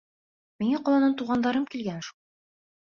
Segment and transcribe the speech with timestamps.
[0.63, 2.21] Миңә ҡаланан туғандарым килгән шул.